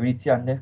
[0.00, 0.60] Stiamo iniziando?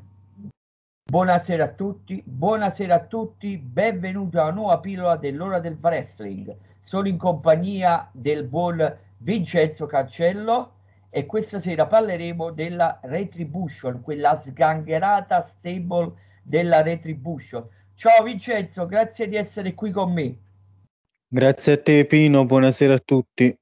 [1.09, 6.57] Buonasera a tutti, buonasera a tutti, benvenuti alla nuova pillola dell'ora del wrestling.
[6.81, 10.73] Sono in compagnia del buon Vincenzo Cancello
[11.09, 17.65] e questa sera parleremo della Retribution, quella sgangherata stable della Retribution.
[17.95, 20.37] Ciao Vincenzo, grazie di essere qui con me.
[21.29, 23.57] Grazie a te Pino, buonasera a tutti.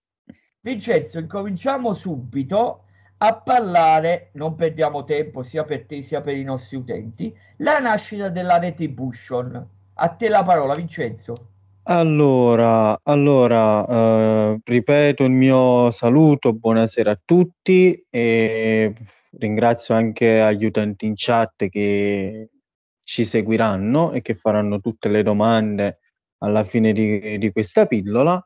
[0.61, 2.86] Vincenzo, incominciamo subito
[3.19, 8.29] a parlare, non perdiamo tempo sia per te sia per i nostri utenti, la nascita
[8.29, 9.69] della Retribution.
[9.95, 11.53] A te la parola, Vincenzo.
[11.85, 18.93] Allora, allora eh, ripeto il mio saluto, buonasera a tutti e
[19.39, 22.51] ringrazio anche agli utenti in chat che
[23.05, 26.01] ci seguiranno e che faranno tutte le domande
[26.39, 28.45] alla fine di, di questa pillola.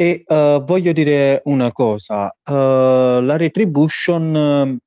[0.00, 4.78] E uh, voglio dire una cosa, uh, la retribution,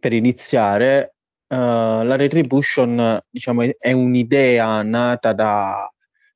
[0.00, 1.14] per iniziare,
[1.46, 5.88] uh, la retribution diciamo, è un'idea nata da,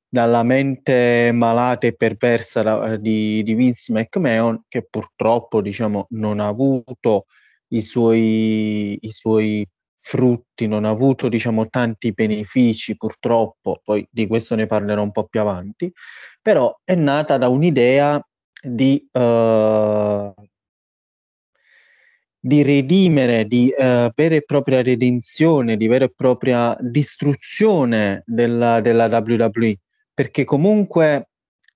[0.09, 6.47] dalla mente malata e perversa da, di, di, Vince McMahon che purtroppo diciamo, non ha
[6.47, 7.25] avuto
[7.71, 9.67] i suoi, i suoi
[10.09, 15.27] frutti, non ha avuto diciamo, tanti benefici purtroppo, poi di questo ne parlerò un po'
[15.27, 15.93] più avanti,
[16.41, 18.19] però è nata da un'idea
[18.59, 20.33] di, uh,
[22.41, 29.09] di redimere, di uh, vera e propria redenzione, di vera e propria distruzione della, della
[29.09, 29.77] WWE,
[30.15, 31.29] perché comunque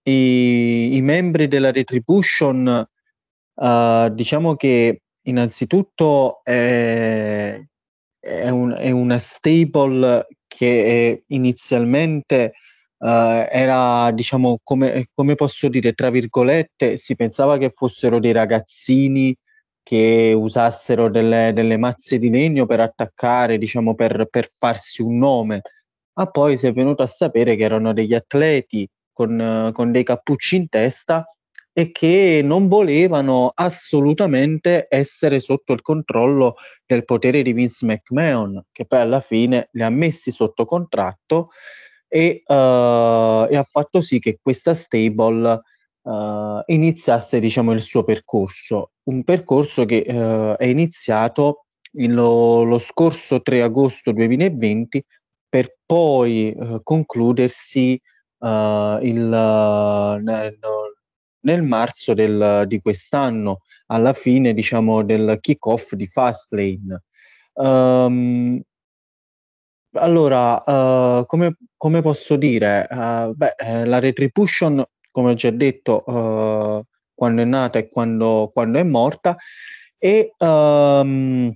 [0.04, 2.88] i, i membri della Retribution,
[3.54, 7.60] uh, diciamo che innanzitutto è,
[8.22, 12.52] è, un, è una stable che inizialmente
[13.02, 19.36] Uh, era, diciamo, come, come, posso dire, tra virgolette, si pensava che fossero dei ragazzini
[19.82, 25.62] che usassero delle, delle mazze di legno per attaccare, diciamo, per, per, farsi un nome.
[26.12, 30.54] Ma poi si è venuto a sapere che erano degli atleti con, con dei cappucci
[30.54, 31.26] in testa
[31.72, 38.84] e che non volevano assolutamente essere sotto il controllo del potere di Vince McMahon, che
[38.84, 41.48] poi alla fine li ha messi sotto contratto
[42.06, 42.52] e, uh,
[43.50, 45.62] e ha fatto sì che questa stable
[46.02, 53.40] uh, iniziasse diciamo, il suo percorso, un percorso che uh, è iniziato lo, lo, scorso
[53.40, 55.04] 3 agosto 2020
[55.48, 58.00] per poi concludersi
[58.40, 59.28] il,
[60.22, 60.58] nel,
[61.42, 67.02] nel, marzo del, di quest'anno, alla fine diciamo, del kick-off di Fastlane.
[67.54, 68.60] Um,
[69.94, 72.86] allora, uh, come, come, posso dire?
[72.90, 76.82] Uh, beh, eh, la retribution, come ho già detto, uh,
[77.14, 79.36] quando è nata e quando, quando è morta,
[79.98, 81.54] e um,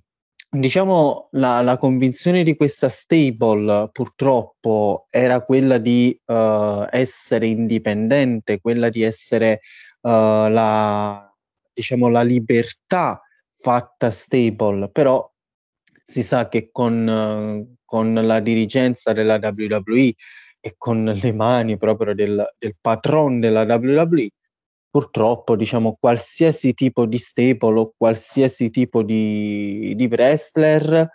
[0.49, 9.03] diciamo la, la, convinzione di questa stable purtroppo era quella di essere indipendente, quella di
[9.03, 9.61] essere
[10.01, 11.35] la,
[11.73, 13.21] diciamo, la libertà
[13.61, 15.29] fatta stable, però
[16.05, 20.15] si sa che con, con la dirigenza della WWE
[20.61, 24.29] e con le mani proprio del, del patron della WWE,
[24.97, 31.07] purtroppo diciamo qualsiasi tipo di staple o qualsiasi tipo di, di wrestler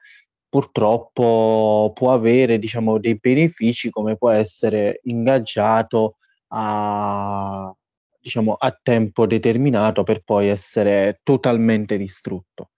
[0.48, 6.18] purtroppo può avere diciamo dei benefici come può essere ingaggiato
[6.50, 7.74] a,
[8.20, 12.70] diciamo, a tempo determinato per poi essere totalmente distrutto.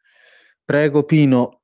[0.64, 1.64] Prego Pino,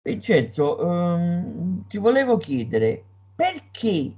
[0.00, 3.04] Vincenzo, um, ti volevo chiedere
[3.36, 4.14] perché,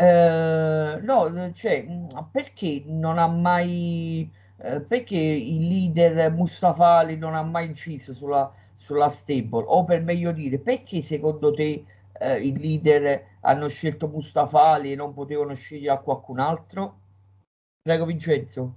[0.00, 1.86] uh, no, cioè,
[2.32, 9.08] perché non ha mai, uh, perché il leader Mustafali non ha mai inciso sulla, sulla
[9.08, 11.84] stable, o per meglio dire, perché secondo te
[12.18, 16.98] uh, il leader hanno scelto Mustafali e non potevano scegliere qualcun altro?
[17.82, 18.74] Prego Vincenzo.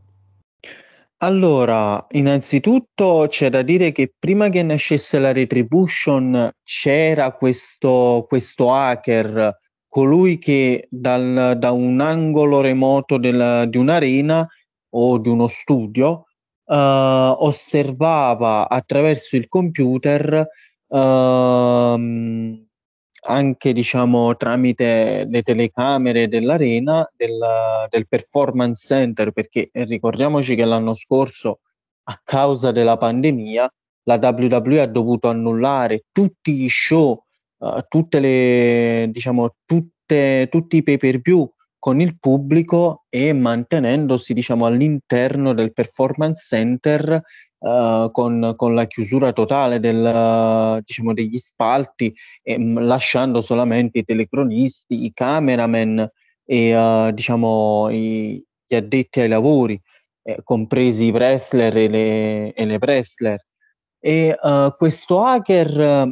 [1.18, 9.58] Allora, innanzitutto c'è da dire che prima che nascesse la Retribution c'era questo, questo hacker,
[9.94, 14.48] colui che dal, da un angolo remoto della, di un'arena
[14.96, 16.26] o di uno studio
[16.66, 20.48] uh, osservava attraverso il computer
[20.88, 20.98] uh,
[23.26, 27.38] anche diciamo tramite le telecamere dell'arena del,
[27.88, 31.60] del performance center perché ricordiamoci che l'anno scorso
[32.06, 33.72] a causa della pandemia
[34.06, 37.23] la WWE ha dovuto annullare tutti gli show
[37.64, 44.34] uh, tutte le diciamo tutte, tutti i pay per view con il pubblico e mantenendosi
[44.34, 47.22] diciamo all'interno del performance center
[47.64, 54.04] uh, con, con, la chiusura totale del, diciamo, degli spalti, e, mh, lasciando solamente i
[54.04, 56.08] telecronisti, i cameraman
[56.46, 59.80] e uh, diciamo, i, gli addetti ai lavori,
[60.24, 63.46] eh, compresi i wrestler e le, e le wrestler.
[64.00, 66.12] E uh, questo hacker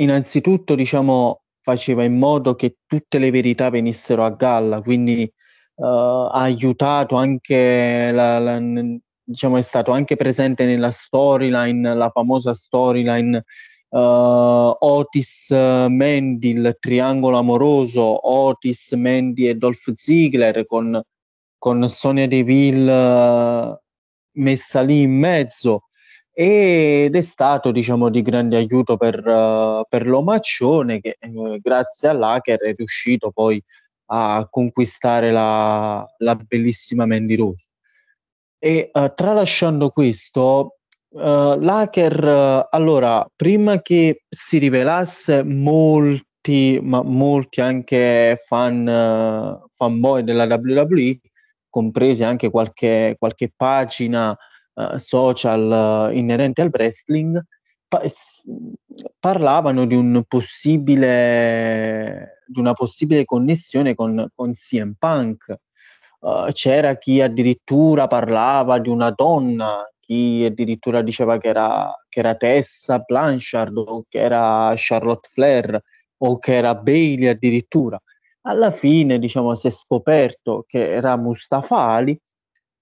[0.00, 5.30] innanzitutto diciamo, faceva in modo che tutte le verità venissero a galla, quindi
[5.76, 8.60] uh, ha aiutato anche la, la,
[9.22, 13.44] diciamo, è stato anche presente nella storyline, la famosa storyline
[13.90, 21.00] uh, Otis Mandy, il triangolo amoroso, Otis, Mandy e Dolph Ziggler con,
[21.58, 23.80] con Sonia Deville
[24.32, 25.89] messa lì in mezzo
[26.42, 32.60] ed è stato diciamo di grande aiuto per, uh, per l'omaccione che eh, grazie all'hacker
[32.60, 33.62] è riuscito poi
[34.06, 37.66] a conquistare la, la bellissima Mandy Rose.
[38.58, 40.78] E uh, tralasciando questo,
[41.10, 51.20] uh, l'hacker, allora, prima che si rivelasse molti, ma molti anche fan, fanboy della WWE,
[51.68, 54.34] compresi anche qualche, qualche pagina
[54.96, 57.38] social inerente al wrestling,
[57.86, 58.02] pa-
[59.18, 65.54] parlavano di un possibile di una possibile connessione con, con CM Punk.
[66.20, 72.34] Uh, c'era chi addirittura parlava di una donna, chi addirittura diceva che era, che era
[72.34, 75.80] Tessa Blanchard o che era Charlotte Flair
[76.18, 78.00] o che era Bailey addirittura.
[78.42, 82.18] Alla fine, diciamo, si è scoperto che era Mustafa Ali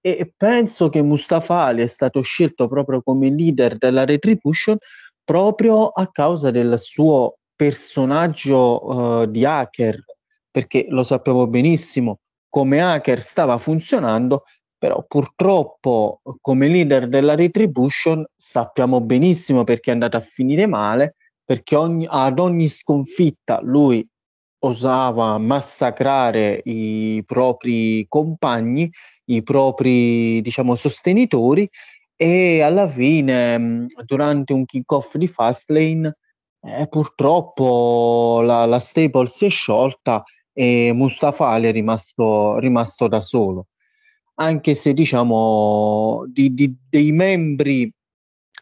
[0.00, 4.76] e penso che Mustafa Ali è stato scelto proprio come leader della Retribution
[5.24, 10.02] proprio a causa del suo personaggio uh, di hacker,
[10.50, 14.44] perché lo sappiamo benissimo come hacker stava funzionando,
[14.78, 21.76] però purtroppo come leader della Retribution sappiamo benissimo perché è andata a finire male, perché
[21.76, 24.06] ogni, ad ogni sconfitta lui
[24.60, 28.90] osava massacrare i propri compagni,
[29.28, 31.68] i propri diciamo sostenitori
[32.16, 36.16] e alla fine durante un kick-off di Fastlane
[36.60, 43.20] eh, purtroppo la, la stable si è sciolta e Mustafa Ali è rimasto, rimasto da
[43.20, 43.68] solo.
[44.40, 47.92] Anche se diciamo di, di, dei membri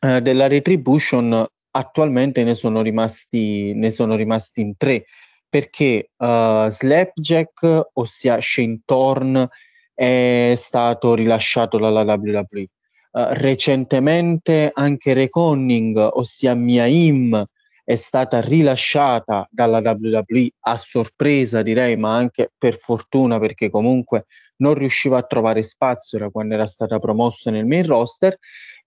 [0.00, 5.04] eh, della Retribution attualmente ne sono rimasti, ne sono rimasti in tre
[5.48, 9.48] perché uh, Slapjack, ossia Shane Thorne,
[9.96, 12.68] è stato rilasciato dalla WWE.
[13.10, 17.44] Uh, recentemente anche Reconning, ossia Mia Im,
[17.82, 24.26] è stata rilasciata dalla WWE a sorpresa direi, ma anche per fortuna perché comunque
[24.56, 28.36] non riusciva a trovare spazio da quando era stata promossa nel main roster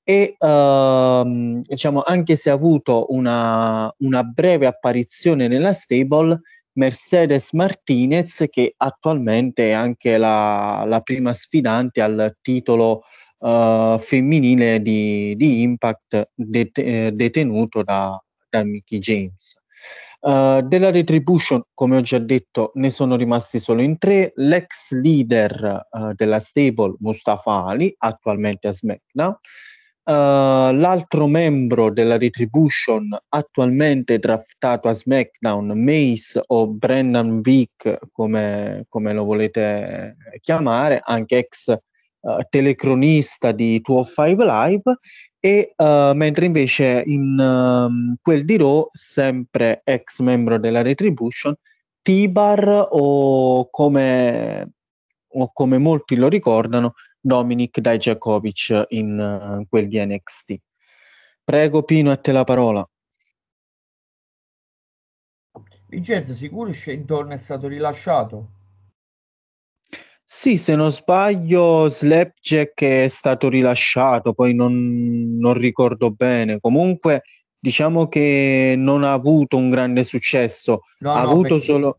[0.03, 6.41] e uh, diciamo anche se ha avuto una, una breve apparizione nella stable
[6.79, 13.03] Mercedes Martinez che attualmente è anche la, la prima sfidante al titolo
[13.39, 18.17] uh, femminile di, di Impact det- eh, detenuto da,
[18.49, 19.55] da Mickey James.
[20.21, 24.31] Uh, della Retribution, come ho già detto, ne sono rimasti solo in tre.
[24.35, 29.37] L'ex leader uh, della stable, Mustafa Ali, attualmente a SmackDown.
[30.09, 39.13] Uh, l'altro membro della Retribution, attualmente draftato a SmackDown, Mace o Brendan Vick, come, come
[39.13, 41.77] lo volete chiamare, anche ex
[42.49, 44.97] telecronista di 205 Live
[45.39, 51.55] e uh, mentre invece in uh, quel di Raw, sempre ex membro della Retribution,
[52.01, 54.71] Tibar o come,
[55.27, 60.55] o come molti lo ricordano, Dominic Dijakovic in uh, quel di NXT.
[61.43, 62.87] Prego Pino, a te la parola.
[65.87, 68.51] Vincenzo, sicuro Shenton è stato rilasciato?
[70.23, 76.59] Sì, se non sbaglio, Slapjack è stato rilasciato, poi non, non ricordo bene.
[76.59, 77.23] Comunque,
[77.57, 80.81] diciamo che non ha avuto un grande successo.
[80.99, 81.63] No, ha no, avuto perché...
[81.63, 81.97] solo.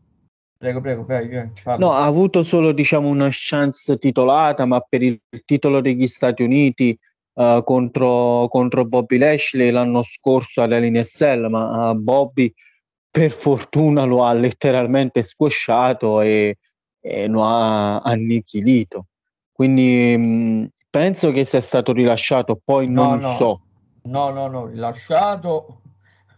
[0.61, 1.49] Prego, prego, prego.
[1.79, 6.95] No, ha avuto solo, diciamo, una chance titolata, ma per il titolo degli Stati Uniti
[7.33, 12.53] uh, contro, contro Bobby Lashley l'anno scorso all'LNSL, ma uh, Bobby
[13.09, 16.57] per fortuna lo ha letteralmente squasciato e
[17.01, 19.07] e lo ha annichilito.
[19.51, 23.35] Quindi mh, penso che sia stato rilasciato, poi no, non no.
[23.35, 23.61] so.
[24.03, 25.81] No, no, no, rilasciato.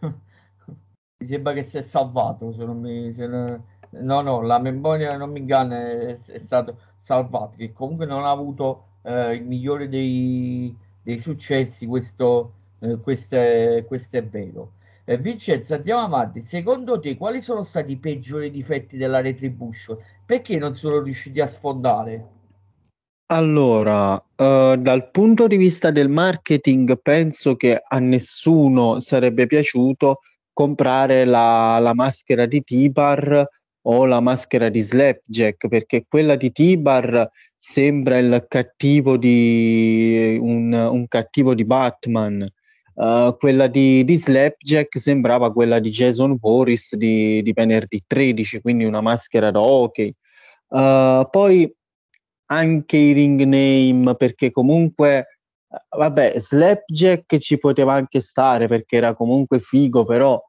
[0.00, 2.52] mi sembra che si è salvato.
[2.52, 3.62] Se non mi, se non...
[4.00, 7.56] No, no, la memoria non mi inganna, è, è stato salvato.
[7.56, 13.84] Che comunque non ha avuto eh, il migliore dei, dei successi, questo, eh, questo, è,
[13.86, 14.72] questo è vero.
[15.04, 16.40] Eh, Vincenzo, andiamo avanti.
[16.40, 19.98] Secondo te, quali sono stati i peggiori difetti della Retribution?
[20.24, 22.28] Perché non sono riusciti a sfondare?
[23.26, 30.20] Allora, uh, dal punto di vista del marketing, penso che a nessuno sarebbe piaciuto
[30.52, 33.46] comprare la, la maschera di T-Bar
[33.86, 41.08] o la maschera di Slapjack, perché quella di T-Bar sembra il cattivo di un, un
[41.08, 42.46] cattivo di Batman.
[42.94, 48.84] Uh, quella di, di, Slapjack sembrava quella di Jason Boris di, di venerdì 13, quindi
[48.84, 50.14] una maschera da hockey.
[50.68, 51.70] Uh, poi
[52.46, 55.40] anche i ring name, perché comunque,
[55.96, 60.40] vabbè, Slapjack ci poteva anche stare perché era comunque figo, però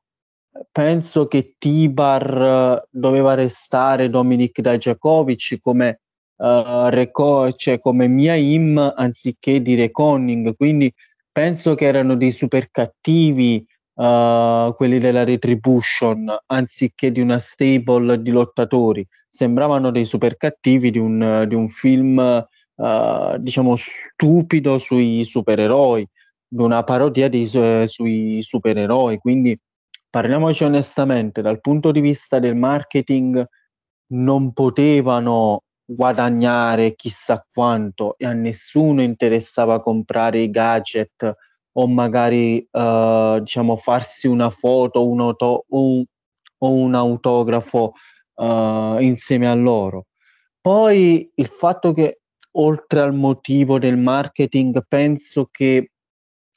[0.71, 6.00] penso che Tibar doveva restare Dominic Dajakovic come
[6.38, 10.93] uh, reco- cioè come Im anziché di Reconning, quindi
[11.31, 18.31] penso che erano dei super cattivi uh, quelli della Retribution anziché di una stable di
[18.31, 22.45] lottatori sembravano dei super cattivi di un, di un film,
[22.75, 26.07] uh, diciamo, stupido sui supereroi,
[26.47, 29.17] di una parodia dei, sui supereroi.
[29.17, 29.59] Quindi
[30.15, 33.45] parliamoci onestamente, dal punto di vista del marketing
[34.13, 41.34] non potevano guadagnare chissà quanto e a nessuno interessava comprare i gadget
[41.74, 46.01] o magari uh, diciamo farsi una foto un auto- un,
[46.60, 47.91] o un autografo
[48.36, 50.05] uh, insieme a loro.
[50.62, 55.91] Poi il fatto che oltre al motivo del marketing penso che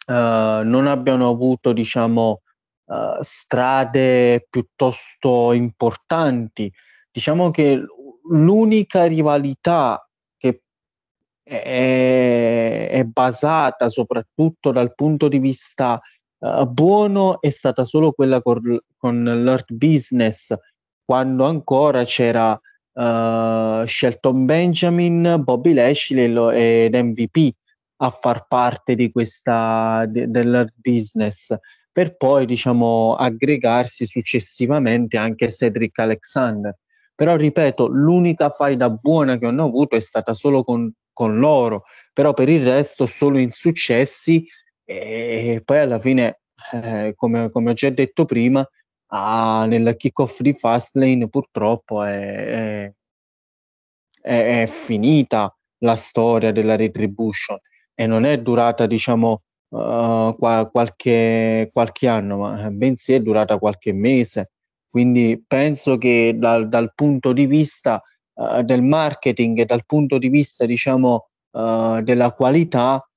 [0.06, 2.42] uh, non abbiano avuto diciamo
[2.88, 6.72] uh, strade piuttosto importanti.
[7.10, 7.82] Diciamo che
[8.30, 10.62] l'unica rivalità che
[11.42, 16.00] è, è basata soprattutto dal punto di vista
[16.38, 20.54] uh, buono è stata solo quella con, con l'Earth Business
[21.04, 27.54] quando ancora c'era uh, Shelton Benjamin, Bobby Lashley ed MVP
[28.00, 31.56] a far parte di questa de, del business
[31.98, 36.78] per poi diciamo aggregarsi successivamente anche Cedric Alexander.
[37.12, 42.34] Però ripeto l'unica faida buona che hanno avuto è stata solo con, con loro però
[42.34, 44.46] per il resto solo insuccessi
[44.84, 48.64] e poi alla fine eh, come, come ho già detto prima
[49.08, 52.92] ah, nel kickoff di Fastlane purtroppo è,
[54.20, 57.58] è, è, finita la storia della retribution
[57.92, 63.92] e non è durata diciamo uh, qua, qualche, qualche anno ma bensì è durata qualche
[63.92, 64.50] mese.
[64.90, 68.02] Quindi penso che dal, dal punto di vista
[68.34, 73.07] uh, del marketing e dal punto di vista diciamo uh, della qualità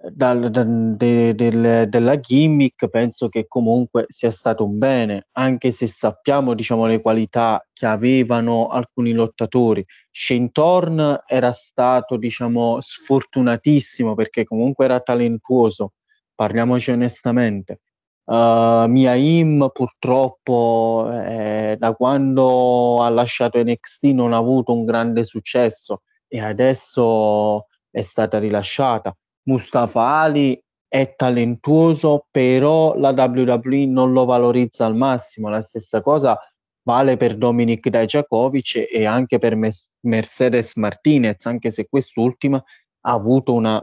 [0.00, 5.88] dal, da, de, del, della gimmick penso che comunque sia stato un bene, anche se
[5.88, 9.84] sappiamo diciamo, le qualità che avevano alcuni lottatori.
[10.10, 15.94] Shane Thorn era stato diciamo, sfortunatissimo perché comunque era talentuoso,
[16.34, 17.80] parliamoci onestamente.
[18.24, 25.24] Uh, Mia Im purtroppo eh, da quando ha lasciato NXT non ha avuto un grande
[25.24, 29.16] successo e adesso è stata rilasciata
[29.48, 35.48] Mustafa Ali è talentuoso, però la WWE non lo valorizza al massimo.
[35.48, 36.38] La stessa cosa
[36.82, 43.54] vale per Dominic Dajakovic e anche per Mes- Mercedes Martinez, anche se quest'ultima ha avuto
[43.54, 43.82] una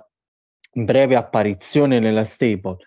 [0.72, 2.78] breve apparizione nella stable.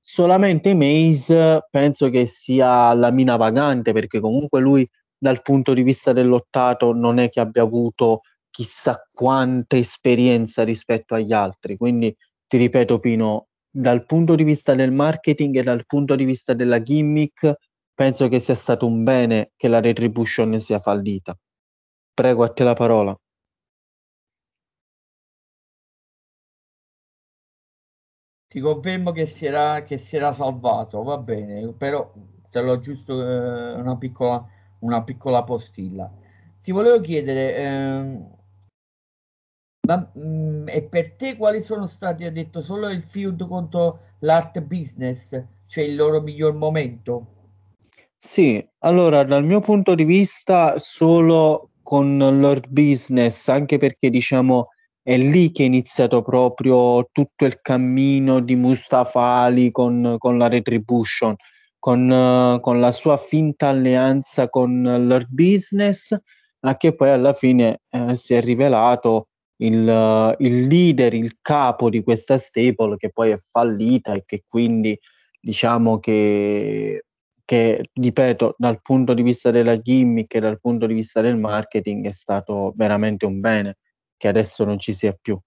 [0.00, 6.12] Solamente Maze penso che sia la mina vagante perché comunque lui dal punto di vista
[6.12, 8.22] del lottato non è che abbia avuto
[8.54, 11.76] chissà quanta esperienza rispetto agli altri.
[11.76, 16.54] Quindi ti ripeto, Pino, dal punto di vista del marketing e dal punto di vista
[16.54, 17.52] della gimmick,
[17.92, 21.36] penso che sia stato un bene che la retribution sia fallita.
[22.14, 23.18] Prego a te la parola.
[28.46, 32.12] Ti confermo che si era, che si era salvato, va bene, però
[32.50, 34.46] te l'ho giusto eh, una, piccola,
[34.80, 36.08] una piccola postilla.
[36.62, 38.42] Ti volevo chiedere, eh,
[39.84, 44.00] ma, mh, mm, e per te quali sono stati, ha detto, solo il feud contro
[44.20, 47.26] l'art business, cioè il loro miglior momento?
[48.16, 54.68] Sì, allora dal mio punto di vista solo con l'art business, anche perché diciamo
[55.02, 60.48] è lì che è iniziato proprio tutto il cammino di Mustafa Ali con, con la
[60.48, 61.36] Retribution,
[61.78, 66.16] con, con, la sua finta alleanza con l'art business,
[66.60, 72.02] a che poi alla fine eh, si è rivelato il, il leader, il capo di
[72.02, 74.98] questa stable che poi è fallita e che quindi
[75.40, 77.04] diciamo che,
[77.44, 82.06] che, ripeto, dal punto di vista della gimmick e dal punto di vista del marketing
[82.06, 83.76] è stato veramente un bene
[84.16, 85.38] che adesso non ci sia più.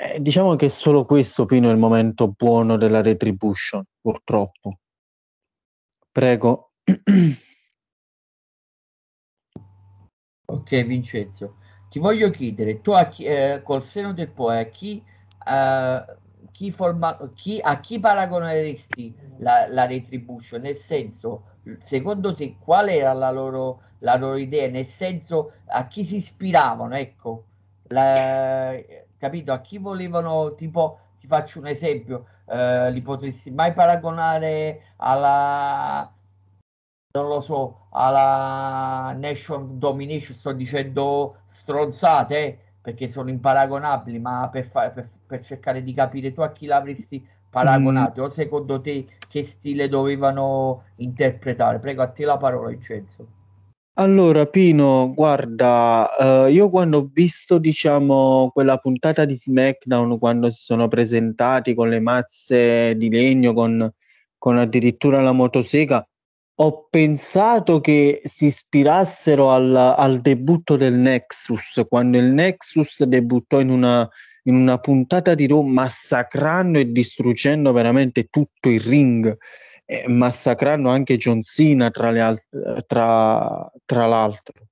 [0.00, 4.78] Eh, diciamo che solo questo, Pino, è il momento buono della retribution, purtroppo.
[6.12, 6.74] Prego.
[10.46, 11.56] ok, Vincenzo.
[11.98, 15.04] Ti voglio chiedere, tu a chi, eh, col seno del poi, a chi,
[15.44, 16.04] eh,
[16.52, 20.60] chi, forma, chi, a chi paragoneresti la, la retribution?
[20.60, 24.68] Nel senso, secondo te, qual era la loro, la loro idea?
[24.68, 26.94] Nel senso, a chi si ispiravano?
[26.94, 27.46] Ecco,
[27.88, 28.76] la,
[29.18, 29.52] capito?
[29.52, 36.12] A chi volevano, tipo, ti faccio un esempio, eh, li potresti mai paragonare alla
[37.10, 44.90] non lo so, alla Nation Domination, sto dicendo stronzate, perché sono imparagonabili, ma per, fa-
[44.90, 48.24] per, per, cercare di capire tu a chi l'avresti paragonato, mm.
[48.24, 51.78] o secondo te che stile dovevano interpretare?
[51.78, 53.26] Prego, a te la parola, Vincenzo.
[53.94, 60.62] Allora, Pino, guarda, eh, io quando ho visto, diciamo, quella puntata di SmackDown, quando si
[60.62, 63.92] sono presentati con le mazze di legno, con,
[64.38, 66.06] con addirittura la motosega,
[66.60, 73.70] ho pensato che si ispirassero al, al, debutto del Nexus, quando il Nexus debuttò in
[73.70, 74.08] una,
[74.44, 79.36] in una puntata di Raw massacrando e distruggendo veramente tutto il ring,
[79.84, 84.66] eh, massacrando anche John Cena tra, le alt- tra, tra l'altro.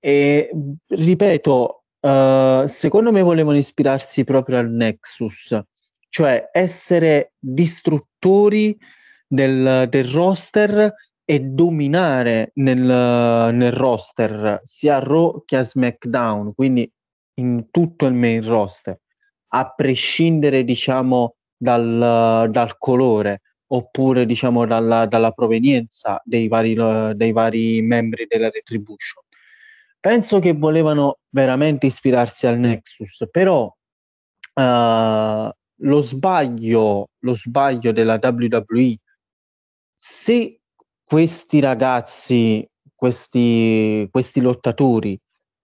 [0.00, 0.50] E
[0.86, 5.60] ripeto, uh, secondo me volevano ispirarsi proprio al Nexus,
[6.08, 8.74] cioè essere distruttori
[9.26, 10.94] del, del roster
[11.30, 16.90] e dominare nel, nel roster sia a Raw che a SmackDown, quindi
[17.34, 18.98] in tutto il main roster,
[19.48, 26.74] a prescindere diciamo dal, dal colore oppure diciamo dalla, dalla provenienza dei vari,
[27.14, 29.22] dei vari membri della Retribution.
[30.00, 38.96] Penso che volevano veramente ispirarsi al Nexus, però uh, lo sbaglio, lo sbaglio della WWE,
[39.94, 40.57] se
[41.08, 45.18] questi ragazzi, questi, questi lottatori,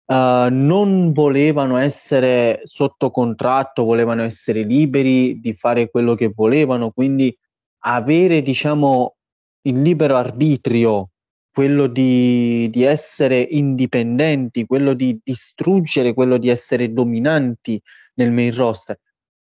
[0.06, 7.36] uh, non volevano essere sotto contratto, volevano essere liberi di fare quello che volevano, quindi
[7.80, 9.16] avere, diciamo,
[9.62, 11.10] il libero arbitrio,
[11.52, 17.78] quello di, di essere indipendenti, quello di distruggere, quello di essere dominanti
[18.14, 18.98] nel main roster.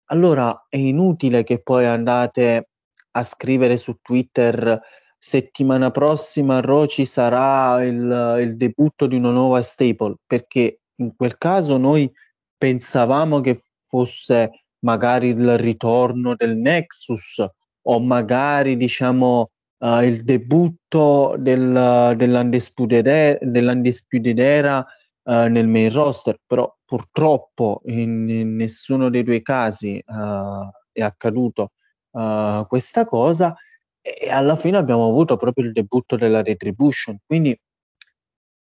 [0.06, 2.70] Allora è inutile che poi andate
[3.12, 4.80] a scrivere su Twitter
[5.26, 11.36] settimana prossima a ci sarà il, il debutto di una nuova staple, perché in quel
[11.36, 12.08] caso noi
[12.56, 17.44] pensavamo che fosse magari il ritorno del Nexus
[17.88, 26.72] o magari diciamo uh, il debutto del, dell'Undisputed, dell'Undisputed Era uh, nel main roster, però
[26.84, 31.72] purtroppo in, in nessuno dei due casi uh, è accaduto
[32.68, 33.54] questa cosa
[34.06, 37.18] e alla fine abbiamo avuto proprio il debutto della Retribution.
[37.26, 37.58] Quindi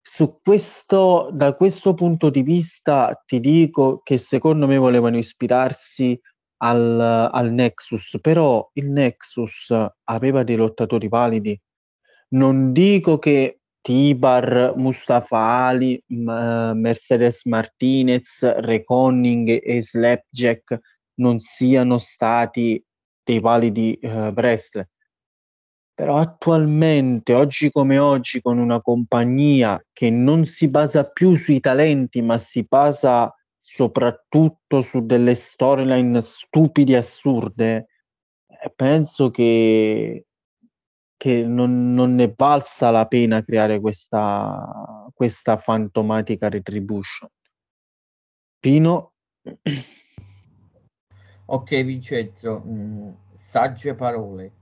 [0.01, 6.19] su questo, da questo punto di vista ti dico che secondo me volevano ispirarsi
[6.59, 11.61] al, al Nexus, però il Nexus aveva dei lottatori validi.
[12.29, 20.79] Non dico che Tibar, Mustafa Ali, Mercedes Martinez, Reconning e Slapjack
[21.15, 22.83] non siano stati
[23.23, 24.89] dei validi uh, wrestler
[25.95, 32.21] però attualmente, oggi come oggi, con una compagnia che non si basa più sui talenti,
[32.21, 37.89] ma si basa soprattutto su delle storyline stupide assurde,
[38.47, 40.27] eh, penso che,
[41.17, 47.29] che non, non, ne valsa la pena creare questa, questa fantomatica retribution.
[48.59, 49.13] Pino?
[51.47, 54.53] Ok Vincenzo, mh, mm, sagge parole.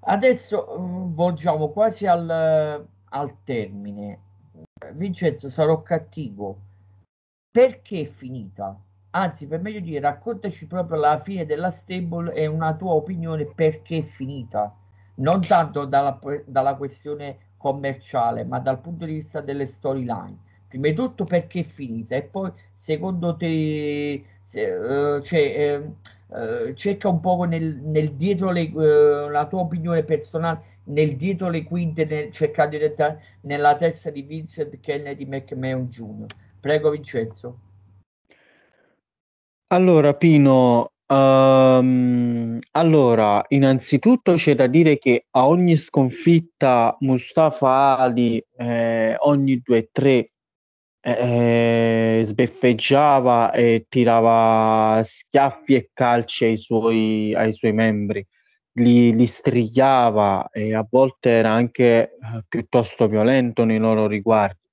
[0.00, 4.20] Adesso uh, volgiamo quasi al, al termine.
[4.92, 6.56] Vincenzo, sarò cattivo.
[7.50, 8.78] Perché è finita?
[9.10, 13.98] Anzi, per meglio dire, raccontaci proprio la fine della stable e una tua opinione perché
[13.98, 14.74] è finita.
[15.16, 20.36] Non tanto dalla, dalla questione commerciale, ma dal punto di vista delle storyline.
[20.68, 25.96] Prima di tutto perché è finita e poi secondo te se, uh, cioè, uh,
[26.30, 31.48] eh, cerca un po' nel, nel dietro le, uh, la tua opinione personale nel dietro
[31.48, 36.26] le quinte nel, cercare di entrare nella testa di Vincent Kennedy McMahon Jr.
[36.60, 37.58] Prego Vincenzo.
[39.68, 49.14] Allora, Pino, um, allora, innanzitutto c'è da dire che a ogni sconfitta Mustafa Ali, eh,
[49.18, 50.26] ogni 2-3,
[51.16, 58.26] eh, sbeffeggiava e tirava schiaffi e calci ai suoi, ai suoi membri,
[58.72, 62.10] li, li strigliava e a volte era anche eh,
[62.48, 64.66] piuttosto violento nei loro riguardi.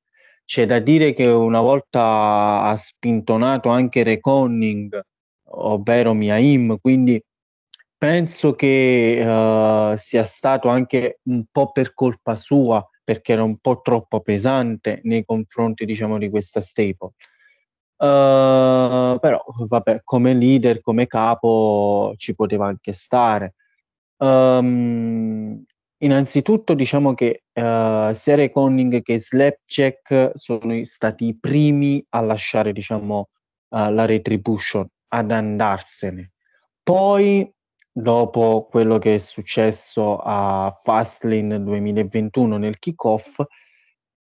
[0.45, 5.01] C'è da dire che una volta ha spintonato anche Reconning,
[5.49, 7.21] ovvero Miaim, quindi
[7.97, 13.79] penso che uh, sia stato anche un po' per colpa sua, perché era un po'
[13.79, 17.11] troppo pesante nei confronti, diciamo, di questa staple.
[17.95, 23.53] Uh, però, vabbè, come leader, come capo, ci poteva anche stare.
[24.17, 25.63] Um,
[25.99, 28.51] Innanzitutto diciamo che uh, sia Ray
[29.01, 33.29] che Slapjack sono stati i primi a lasciare diciamo,
[33.69, 36.33] uh, la Retribution, ad andarsene.
[36.83, 37.49] Poi,
[37.97, 43.41] dopo quello che è successo a Fastlane 2021 nel kickoff,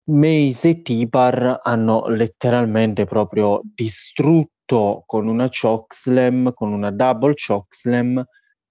[0.06, 8.24] Mace e Tipar hanno letteralmente proprio distrutto con una chokeslam, con una double chokeslam,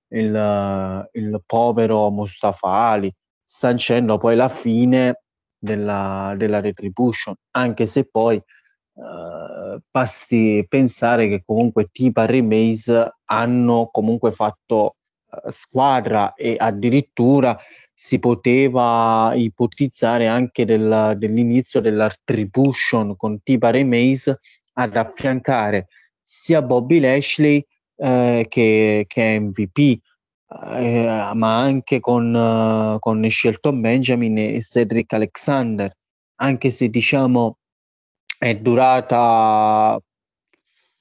[0.09, 3.09] il, il povero Mustafa Ali,
[3.45, 5.23] sancendo poi la fine
[5.57, 8.41] della, della retribution, anche se poi
[9.89, 14.97] basti pensare che comunque Tipa e Maze hanno comunque fatto
[15.29, 17.57] uh, squadra e addirittura
[17.93, 24.39] si poteva ipotizzare anche del, dell'inizio della retribution con Tipa e Maze
[24.73, 25.87] ad affiancare
[26.21, 27.63] sia Bobby Lashley
[27.97, 29.77] eh, che, che MVP,
[30.73, 35.95] eh, ma anche con, uh, con Shelton Benjamin e Cedric Alexander,
[36.37, 37.57] anche se diciamo
[38.41, 40.01] è durata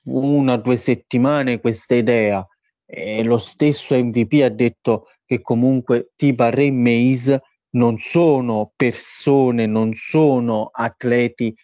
[0.04, 2.46] una o due settimane questa idea
[2.84, 7.34] e lo stesso MVP ha detto che comunque Tiba Ray Mays
[7.70, 11.54] non sono persone, non sono atleti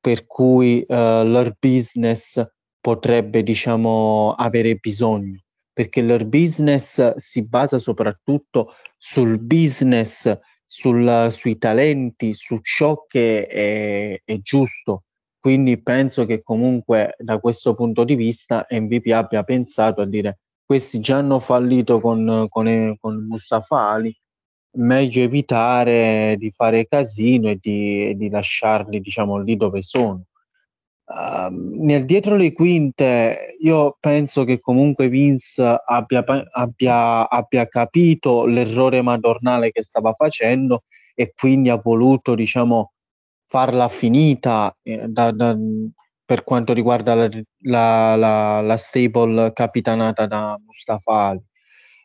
[0.00, 2.42] per cui uh, loro business
[2.80, 12.32] potrebbe diciamo avere bisogno perché il business si basa soprattutto sul business, sul, sui talenti,
[12.32, 15.02] su ciò che è, è, giusto.
[15.46, 20.98] Quindi penso che comunque da questo punto di vista MVP abbia pensato a dire questi
[20.98, 24.12] già hanno fallito con, con, con Mustafa Ali,
[24.78, 30.24] meglio evitare di fare casino e di, di lasciarli diciamo lì dove sono
[31.08, 39.02] Uh, nel dietro le quinte, io penso che comunque Vince abbia, abbia, abbia, capito l'errore
[39.02, 40.82] madornale che stava facendo
[41.14, 42.94] e quindi ha voluto, diciamo,
[43.56, 45.56] farla finita eh, da, da,
[46.26, 47.28] per quanto riguarda la,
[47.62, 51.42] la, la, la, stable capitanata da Mustafa Ali.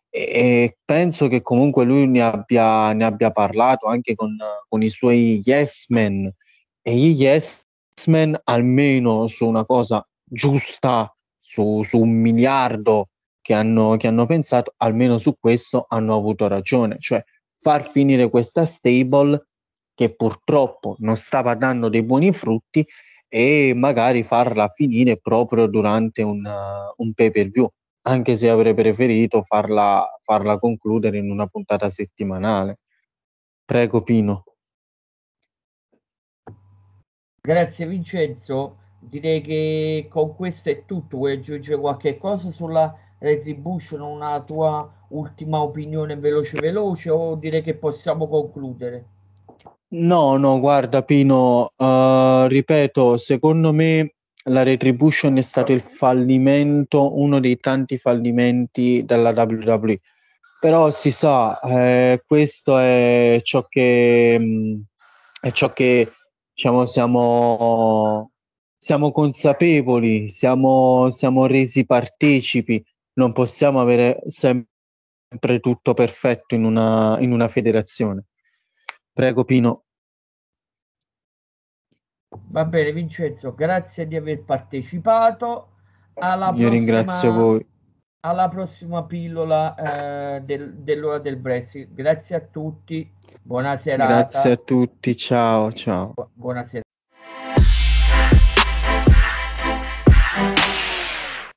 [0.10, 4.38] E, e, penso che comunque lui ne abbia, ne abbia parlato anche con,
[4.70, 6.34] con i suoi yes men
[6.82, 13.10] e gli yes X-Men almeno su una cosa giusta, su, su un miliardo
[13.42, 17.22] che hanno, che hanno pensato, almeno su questo hanno avuto ragione, cioè
[17.60, 19.50] far finire questa stable
[20.02, 22.84] che purtroppo non stava dando dei buoni frutti
[23.28, 27.70] e magari farla finire proprio durante un, uh, un pay per view,
[28.08, 32.80] anche se avrei preferito farla, farla concludere in una puntata settimanale.
[33.64, 34.44] Prego Pino.
[37.40, 41.18] Grazie Vincenzo, direi che con questo è tutto.
[41.18, 47.76] Vuoi aggiungere qualche cosa sulla Retribution, una tua ultima opinione veloce veloce o direi che
[47.76, 49.11] possiamo concludere?
[49.94, 57.42] No, no, guarda Pino, uh, ripeto, secondo me la Retribution è stato il fallimento, uno
[57.42, 60.00] dei tanti fallimenti della WWE.
[60.62, 64.82] Però si sa, eh, questo è ciò che, mh, mm,
[65.42, 66.10] è ciò che
[66.54, 68.32] diciamo, siamo,
[68.78, 72.82] siamo consapevoli, siamo, siamo resi partecipi,
[73.16, 78.26] non possiamo avere sempre tutto perfetto in una, in una federazione.
[79.14, 79.84] Prego Pino.
[82.48, 85.70] Va bene Vincenzo, grazie di aver partecipato.
[86.16, 87.66] Alla Io prossima, ringrazio voi.
[88.24, 91.94] Alla prossima pillola eh, del, dell'ora del wrestling.
[91.94, 93.12] Grazie a tutti.
[93.42, 94.06] Buonasera.
[94.06, 96.14] Grazie a tutti, ciao ciao.
[96.34, 96.84] Buonasera.